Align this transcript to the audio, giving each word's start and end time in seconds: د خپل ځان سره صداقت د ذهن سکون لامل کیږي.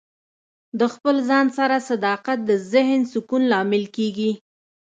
د 0.79 0.81
خپل 0.93 1.15
ځان 1.29 1.45
سره 1.57 1.75
صداقت 1.89 2.39
د 2.49 2.51
ذهن 2.71 3.01
سکون 3.11 3.41
لامل 3.51 3.83
کیږي. 3.95 4.31